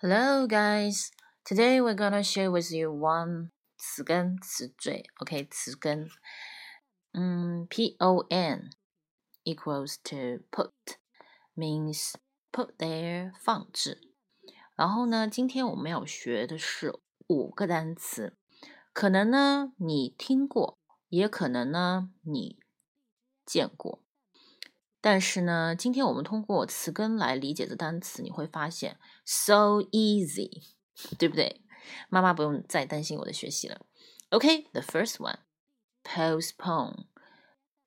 [0.00, 1.10] Hello, guys.
[1.44, 5.10] Today we're gonna share with you one 词根词缀。
[5.16, 6.08] OK，词根，
[7.10, 8.70] 嗯，pon
[9.42, 10.70] equals to put
[11.56, 12.12] means
[12.52, 14.12] put there 放置。
[14.76, 16.96] 然后呢，今天我们要学的是
[17.26, 18.36] 五个单词，
[18.92, 20.78] 可能呢你听过，
[21.08, 22.60] 也可能呢你
[23.44, 24.04] 见过。
[25.10, 30.74] 但是呢，今天我们通过词根来理解这单词，你会发现 so easy，
[31.18, 31.62] 对不对？
[32.10, 33.86] 妈妈不用再担心我的学习了。
[34.28, 37.06] OK，the first one，postpone，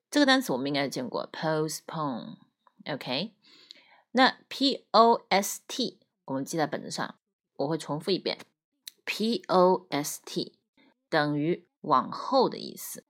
[0.09, 2.37] 这个单词我们应该见过，postpone。
[2.85, 3.35] OK，
[4.13, 7.19] 那 P O S T 我们记在本子上，
[7.57, 8.39] 我会重复一遍
[9.05, 10.57] ，P O S T
[11.07, 13.05] 等于往后的意思。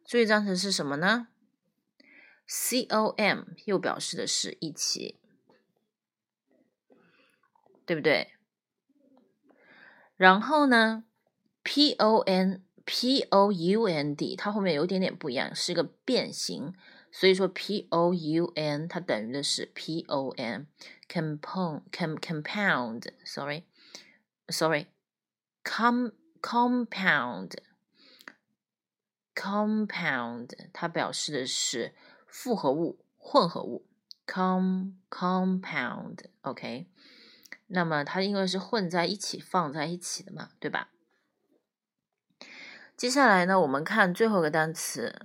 [0.03, 1.27] 注意单词是什么呢
[2.47, 5.19] ？C O M 又表示的是一起，
[7.85, 8.33] 对不对？
[10.17, 11.03] 然后呢
[11.61, 16.73] ，P O N P O U N D 它后面有点点不一样，是一个变形，
[17.11, 20.65] 所以说 P O U N 它等于的是 p o n
[21.07, 23.65] compound compound sorry
[24.47, 24.87] sorry
[25.71, 27.53] com compound
[29.35, 31.93] compound 它表示的是
[32.25, 33.85] 复合物、混合物。
[34.31, 36.87] com compound OK，
[37.65, 40.91] 那么它因为是混在一起、放在一起的嘛，对吧？
[42.95, 45.19] 接下来呢，我们看最后一个单词，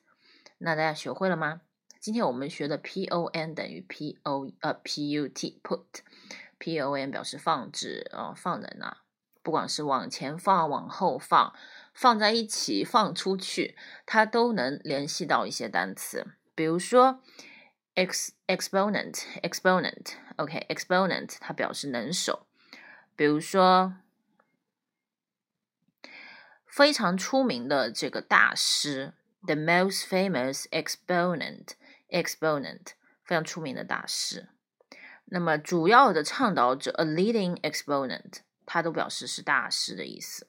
[0.56, 1.60] 那大家学会了吗？
[2.00, 8.96] 今天我们学的 p o n 等于 p o 呃 p u t put，p o n 表示放置啊，放在那，
[9.42, 11.54] 不管是往前放，往后放。
[11.92, 16.24] 放在一起，放出去，它都能联系到一些单词，
[16.54, 17.20] 比如说
[17.96, 22.46] ex exponent exponent OK exponent 它表示能手，
[23.16, 23.96] 比如说
[26.64, 29.12] 非常出名的这个大师
[29.44, 31.70] the most famous exponent
[32.08, 32.92] exponent
[33.24, 34.48] 非常出名的大师，
[35.26, 38.38] 那么主要的倡导者 a leading exponent
[38.72, 40.46] 它都表示是大师的意思。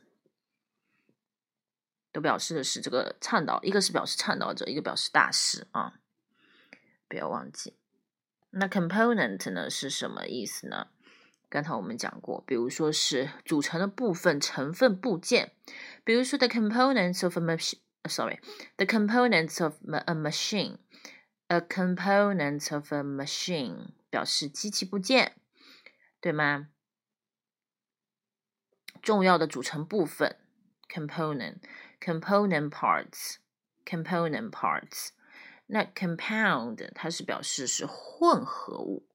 [2.12, 5.96] 都表示的是这个倡导，一个是表示倡导者，一个表示大师啊，
[7.08, 7.76] 不要忘记。
[8.52, 10.90] 那 component 呢是什么意思呢？
[11.50, 15.56] 刚才我们讲过，比如说是组成的部分、成分、部件，
[16.04, 25.38] 比如说 the components of a machine，sorry，the components of a machine，a component of a machine 表示机器部件，
[26.20, 26.68] 对吗？
[29.02, 30.38] 重要的组成部分
[30.88, 35.10] ，component，component parts，component parts。
[35.68, 39.06] 那 compound 它是表示是混合物，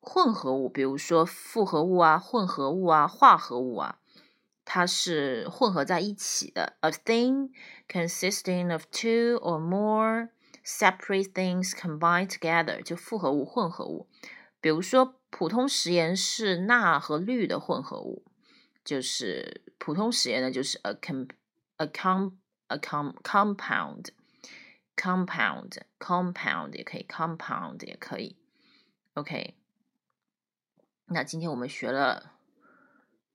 [0.00, 3.98] 混合物，比如说复合物啊、混合物啊、化合物啊，
[4.64, 6.76] 它是混合在一起的。
[6.80, 7.50] A thing
[7.86, 10.30] consisting of two or more
[10.64, 14.08] separate things combined together 就复合物、混合物。
[14.62, 18.24] 比如说普通食盐是钠和氯的混合物。
[18.84, 21.26] 就是普通实验呢，就是 a com
[21.76, 22.32] a com
[22.68, 24.08] a com compound
[24.96, 28.36] compound compound 也可以 compound 也可以
[29.14, 29.56] ，OK。
[31.06, 32.32] 那今天我们学了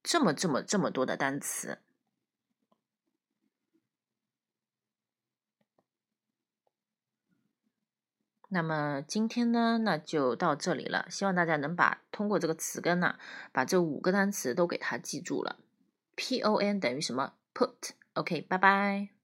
[0.03, 1.79] 这么这么这么多的单词，
[8.49, 11.05] 那么今天呢，那就到这里了。
[11.09, 13.15] 希望大家能把通过这个词根呢，
[13.51, 15.57] 把这五个单词都给它记住了。
[16.15, 17.91] P O N 等于什么？Put。
[18.13, 19.16] OK，拜拜。